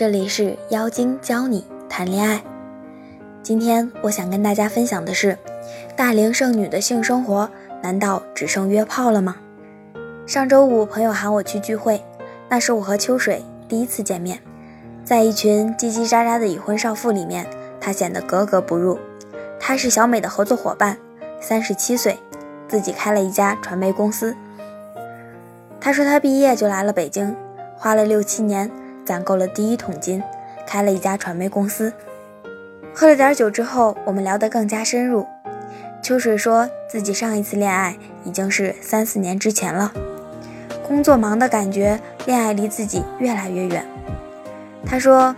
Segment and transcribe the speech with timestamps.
[0.00, 2.42] 这里是妖精教你谈恋爱。
[3.42, 5.36] 今天我想跟大家分享的是，
[5.94, 7.46] 大龄剩女的性生活
[7.82, 9.36] 难道只剩约炮了吗？
[10.26, 12.02] 上周五，朋友喊我去聚会，
[12.48, 14.38] 那是我和秋水第一次见面。
[15.04, 17.46] 在一群叽叽喳喳的已婚少妇里面，
[17.78, 18.98] 她显得格格不入。
[19.60, 20.96] 她是小美的合作伙伴，
[21.42, 22.18] 三十七岁，
[22.66, 24.34] 自己开了一家传媒公司。
[25.78, 27.36] 她说她毕业就来了北京，
[27.76, 28.70] 花了六七年
[29.10, 30.22] 攒够了第一桶金，
[30.64, 31.92] 开了一家传媒公司。
[32.94, 35.26] 喝了点酒之后，我们聊得更加深入。
[36.00, 39.92] 秋水说自己上一次恋爱已经是三四年之前了，
[40.86, 43.84] 工作忙的感觉，恋爱离自己越来越远。
[44.86, 45.34] 他说，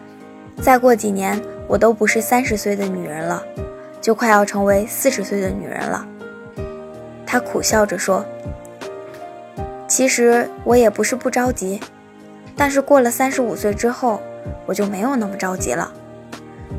[0.60, 3.42] 再过几年我都不是三十岁的女人了，
[4.02, 6.06] 就快要成为四十岁的女人了。
[7.26, 8.22] 他苦笑着说
[9.88, 11.80] ：“其实我也不是不着急，
[12.56, 14.20] 但是过了三十五岁之后，
[14.66, 15.92] 我就没有那么着急了。”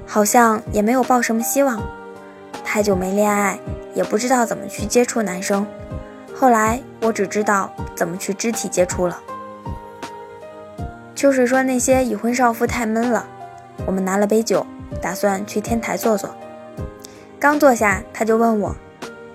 [0.05, 1.81] 好像也没有抱什么希望，
[2.63, 3.57] 太久没恋爱，
[3.93, 5.65] 也不知道怎么去接触男生。
[6.35, 9.19] 后来我只知道怎么去肢体接触了。
[11.15, 13.25] 秋水说那些已婚少妇太闷了，
[13.85, 14.65] 我们拿了杯酒，
[15.02, 16.35] 打算去天台坐坐。
[17.39, 18.75] 刚坐下，他就问我：“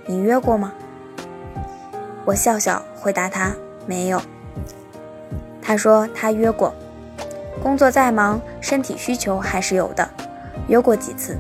[0.07, 0.73] 你约过吗？”
[2.27, 3.55] 我笑笑回答他
[3.87, 4.21] ：“没有。”
[5.69, 6.73] 他说他约过，
[7.63, 10.09] 工作再忙，身体需求还是有的。
[10.67, 11.37] 约过几次，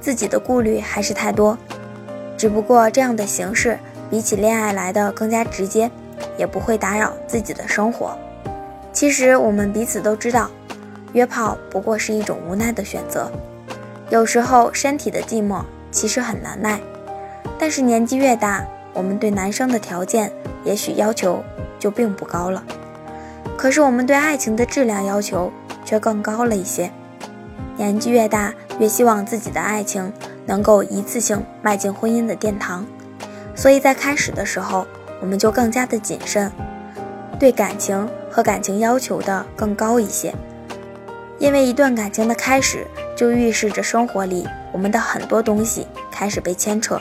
[0.00, 1.58] 自己的顾虑还是太多。
[2.38, 3.76] 只不过这样的形式
[4.08, 5.90] 比起恋爱来的更加直接，
[6.38, 8.16] 也不会打扰自己的生活。
[8.92, 10.48] 其实我们彼此都知道，
[11.12, 13.28] 约炮不过是一种无奈的选择。
[14.10, 16.78] 有时候身体的寂寞其实很难耐，
[17.58, 20.30] 但是年纪越大，我们对男生的条件
[20.62, 21.42] 也许要求
[21.80, 22.62] 就并不高了。
[23.56, 25.52] 可是我们对爱情的质量要求
[25.84, 26.92] 却更高了一些。
[27.76, 30.12] 年纪越大，越希望自己的爱情
[30.46, 32.86] 能够一次性迈进婚姻的殿堂，
[33.54, 34.86] 所以在开始的时候，
[35.20, 36.52] 我们就更加的谨慎，
[37.38, 40.34] 对感情和感情要求的更高一些。
[41.38, 47.00] 因为一段感情的开始，就预示着生活里我们的很多东西开始被牵扯，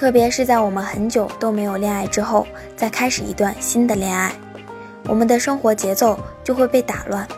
[0.00, 4.32] 特别是在我们很久都没有恋爱之后，再开始一段新的恋爱，
[5.04, 7.28] 我们的生活节奏就会被打乱。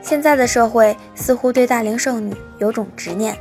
[0.00, 3.36] 现在的社会似乎对大龄剩女有种执念，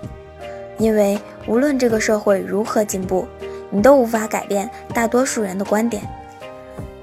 [0.80, 1.16] 因为
[1.46, 3.28] 无论这个社会如何进步，
[3.70, 6.02] 你都无法改变大多数人的观点。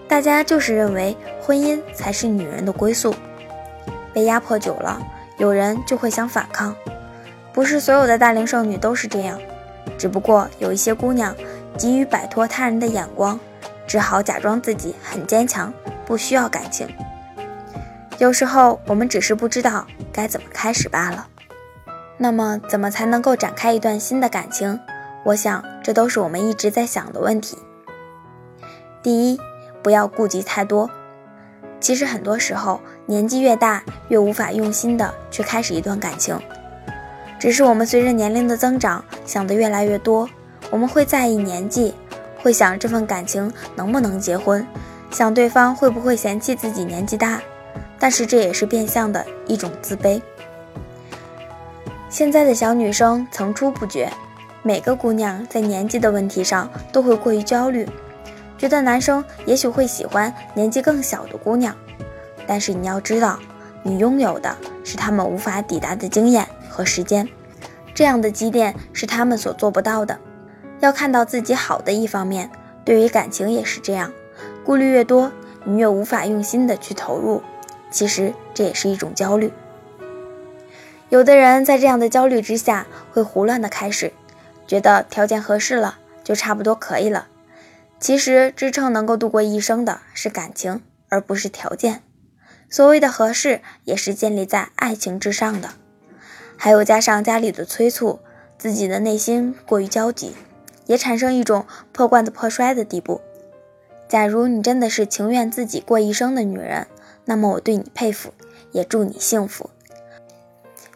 [0.09, 3.14] 大家就是认为婚姻才是女人的归宿，
[4.12, 5.00] 被压迫久了，
[5.37, 6.75] 有人就会想反抗。
[7.53, 9.38] 不是所有的大龄剩女都是这样，
[9.98, 11.34] 只不过有一些姑娘
[11.76, 13.38] 急于摆脱他人的眼光，
[13.86, 15.72] 只好假装自己很坚强，
[16.04, 16.88] 不需要感情。
[18.19, 21.26] 有时候我们只是不知道该怎么开始罢了。
[22.19, 24.78] 那么，怎么才能够展开一段新的感情？
[25.25, 27.58] 我想，这都是我们一直在想的问题。
[29.02, 29.41] 第一，
[29.82, 30.88] 不要顾及太多。
[31.81, 36.38] 其实很多时候，年纪越大，越无法用心的去开始一段感情。
[37.42, 40.30] 只是我们随着年龄的增长，想的越来越多。
[40.70, 41.92] 我们会在意年纪，
[42.41, 44.64] 会想这份感情能不能结婚，
[45.10, 47.42] 想对方会不会嫌弃自己年纪大。
[47.98, 50.22] 但是这也是变相的一种自卑。
[52.08, 54.08] 现在的小女生层出不穷，
[54.62, 57.84] 每个姑娘在年纪的问题上都会过于焦虑，
[58.56, 61.76] 觉得男生也许会喜欢年纪更小的姑娘。
[62.47, 63.36] 但是你要知道，
[63.82, 67.28] 你拥有的是他们无法抵达的经验和时间，
[67.94, 70.18] 这样的积淀是他们所做不到的。
[70.80, 72.50] 要看到自己好的一方面，
[72.84, 74.10] 对于感情也是这样，
[74.64, 75.30] 顾虑越多，
[75.64, 77.42] 你越无法用心的去投入。
[77.90, 79.52] 其实这也是一种焦虑。
[81.10, 84.12] 有的人在这样的焦虑之下，会胡乱的开始，
[84.66, 87.28] 觉得条件合适了就差不多可以了。
[88.00, 90.80] 其实支撑能够度过一生的是感情，
[91.10, 92.02] 而不是条件。
[92.70, 95.68] 所谓的合适，也是建立在爱情之上的。
[96.64, 98.20] 还有加上家里的催促，
[98.56, 100.32] 自己的内心过于焦急，
[100.87, 103.20] 也产生一种破罐子破摔的地步。
[104.09, 106.87] 假如你真的是情愿自己过一生的女人。
[107.25, 108.32] 那么我对你佩服，
[108.70, 109.70] 也祝你幸福。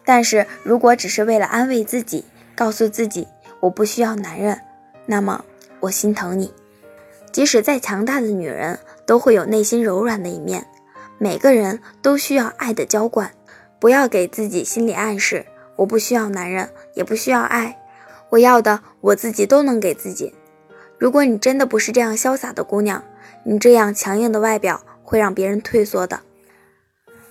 [0.05, 2.23] 但是如果只是为了安慰自己，
[2.55, 3.27] 告诉自己
[3.59, 4.61] 我不需要男人，
[5.05, 5.43] 那么
[5.81, 6.53] 我心疼你。
[7.33, 10.65] 即使再强大的女人，都会有内心柔软的一面。
[11.17, 13.33] 每个人都需要爱的浇灌，
[13.79, 15.45] 不要给自己心理暗示：
[15.77, 17.79] 我不需要男人，也不需要爱，
[18.29, 20.35] 我要的我自己都能给自己。
[20.97, 23.01] 如果你真的不是这样潇洒的姑娘，
[23.45, 24.81] 你这样强硬的外表。
[25.07, 26.19] 会让别人退缩的。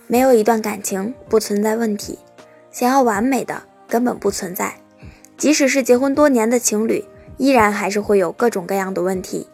[0.06, 2.18] 没有一段感情不存在问题，
[2.70, 4.76] 想要完美的根本不存在。
[5.36, 7.04] 即使是结婚多年的情侣，
[7.36, 9.46] 依然还是会有各种各样的问题。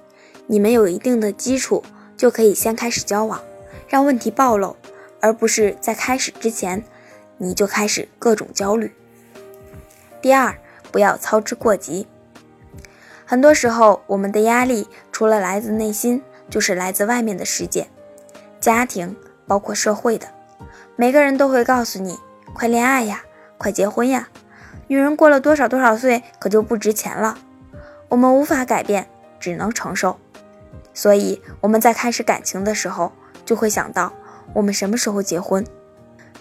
[0.47, 1.83] 你们有一定的基础，
[2.17, 3.43] 就可以先开始交往，
[3.89, 4.77] 让问题暴露，
[5.21, 6.85] 而不是在开始之前
[7.43, 8.95] 你就开始各种焦虑。
[10.21, 10.55] 第二，
[10.93, 12.07] 不要操之过急。
[13.27, 17.89] 很多时候，我们的压力除了来自内心，就是来自外面的世界，
[18.61, 20.29] 家庭，包括社会的。
[20.95, 22.17] 每个人都会告诉你
[22.55, 23.25] ：“快恋爱呀，
[23.59, 24.29] 快结婚呀！”
[24.87, 27.39] 女人过了多少多少岁，可就不值钱了。
[28.09, 29.09] 我们无法改变，
[29.41, 30.17] 只能承受。
[30.95, 33.11] 所以我们在开始感情的时候，
[33.45, 34.13] 就会想到
[34.55, 35.67] 我们什么时候结婚。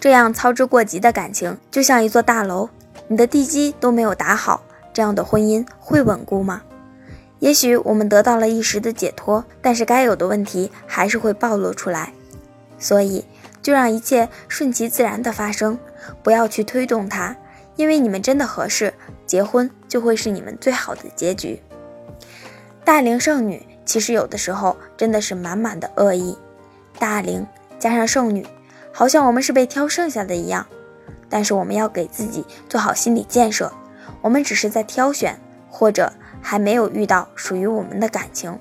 [0.02, 2.68] 这样操之过急的感情，就像一座大楼，
[3.06, 6.62] 你的地基都没有打好，这样的婚姻会稳固吗？
[7.38, 12.12] 也许我们得到了一时的解脱，但是该有的问题还是会暴露出来。
[12.80, 13.24] 所以
[13.62, 15.78] 就让一切顺其自然的发生，
[16.20, 17.36] 不要去推动它。
[17.76, 18.92] 因为你们真的合适，
[19.24, 21.62] 结婚就会是你们最好的结局。
[22.84, 26.36] 大龄剩女其实有的时候真的是满满的恶意，
[26.98, 27.46] 大龄
[27.78, 28.44] 加上剩女，
[28.92, 30.66] 好像我们是被挑剩下的一样。
[31.28, 33.72] 但是我们要给自己做好心理建设，
[34.20, 35.40] 我们只是在挑选，
[35.70, 36.12] 或者
[36.42, 38.58] 还没有遇到属于我们的感情，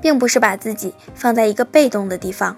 [0.00, 2.56] 并不是把自己放在一个被动的地方。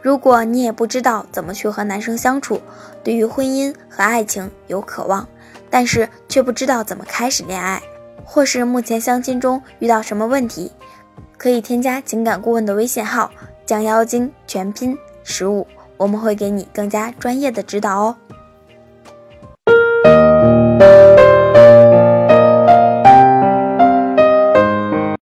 [0.00, 2.60] 如果你也不知道怎么去和男生相处，
[3.02, 5.26] 对于婚姻和爱情有渴望，
[5.68, 7.82] 但是却不知道怎么开始恋爱，
[8.24, 10.70] 或是目前相亲中遇到什么问题，
[11.36, 13.32] 可以添加情感顾问的微信号
[13.72, 15.66] “将妖精全拼十五”，
[15.96, 18.16] 我们会给你更加专业的指导哦。